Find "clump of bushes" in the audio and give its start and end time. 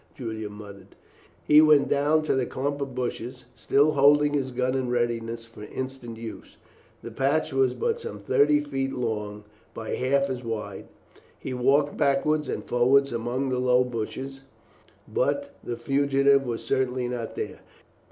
2.47-3.45